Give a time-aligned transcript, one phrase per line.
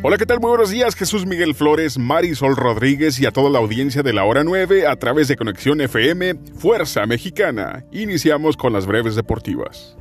[0.00, 0.38] Hola, ¿qué tal?
[0.38, 4.24] Muy buenos días, Jesús Miguel Flores, Marisol Rodríguez y a toda la audiencia de la
[4.24, 7.84] hora 9 a través de Conexión FM Fuerza Mexicana.
[7.90, 9.96] Iniciamos con las breves deportivas.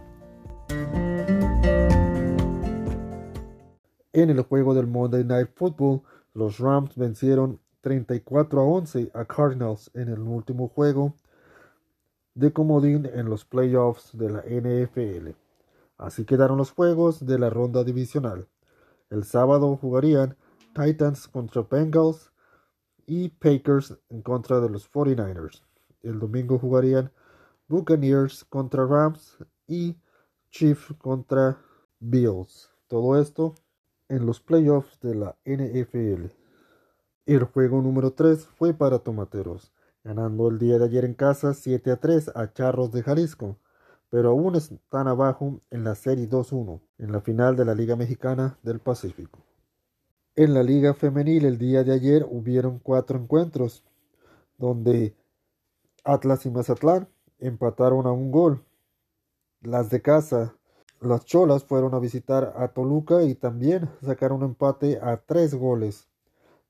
[4.14, 6.04] En el juego del Monday Night Football,
[6.36, 11.16] los Rams vencieron 34 a 11 a Cardinals en el último juego
[12.36, 15.30] de comodín en los playoffs de la NFL.
[15.98, 18.48] Así quedaron los juegos de la ronda divisional.
[19.10, 20.36] El sábado jugarían
[20.74, 22.32] Titans contra Bengals
[23.06, 25.62] y Packers en contra de los 49ers.
[26.04, 27.12] El domingo jugarían
[27.68, 29.96] Buccaneers contra Rams y
[30.52, 31.58] Chiefs contra
[32.00, 32.70] Bills.
[32.88, 33.56] Todo esto
[34.10, 36.28] en los playoffs de la NFL.
[37.26, 39.72] El juego número 3 fue para Tomateros,
[40.04, 43.58] ganando el día de ayer en casa 7 a 3 a Charros de Jalisco
[44.10, 48.58] pero aún están abajo en la Serie 2-1, en la final de la Liga Mexicana
[48.64, 49.40] del Pacífico.
[50.36, 53.84] En la Liga Femenil el día de ayer hubieron cuatro encuentros,
[54.58, 55.16] donde
[56.04, 58.64] Atlas y Mazatlán empataron a un gol.
[59.62, 60.56] Las de casa,
[61.02, 66.08] las Cholas fueron a visitar a Toluca y también sacaron un empate a tres goles.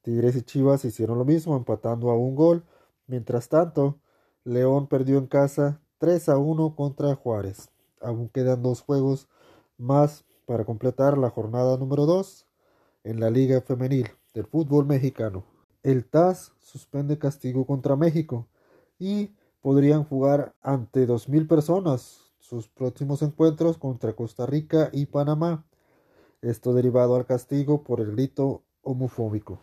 [0.02, 2.64] Tigres y Chivas hicieron lo mismo, empatando a un gol.
[3.06, 4.00] Mientras tanto,
[4.44, 7.70] León perdió en casa 3 a 1 contra Juárez.
[8.02, 9.28] Aún quedan dos juegos
[9.78, 12.45] más para completar la jornada número 2
[13.04, 15.44] en la Liga Femenil del fútbol mexicano.
[15.84, 18.48] El TAS suspende castigo contra México
[19.00, 19.31] y
[19.62, 25.66] podrían jugar ante 2.000 personas sus próximos encuentros contra Costa Rica y Panamá.
[26.42, 29.59] Esto derivado al castigo por el grito homofóbico.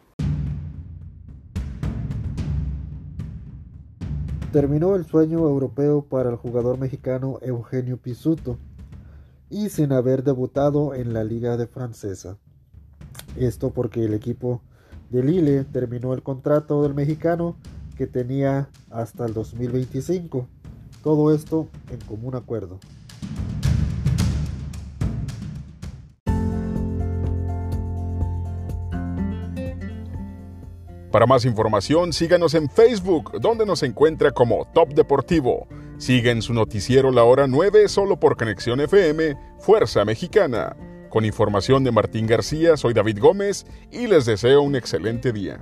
[4.55, 8.57] Terminó el sueño europeo para el jugador mexicano Eugenio Pisuto
[9.51, 12.39] y sin haber debutado en la liga de francesa.
[13.37, 14.63] Esto porque el equipo
[15.11, 17.57] de Lille terminó el contrato del mexicano
[17.97, 20.47] que tenía hasta el 2025.
[21.03, 22.79] Todo esto en común acuerdo.
[31.15, 35.69] Para más información, síganos en Facebook, donde nos encuentra como Top Deportivo.
[35.97, 40.75] Sigue su noticiero La Hora 9 solo por Conexión FM, Fuerza Mexicana.
[41.11, 45.61] Con información de Martín García, soy David Gómez y les deseo un excelente día.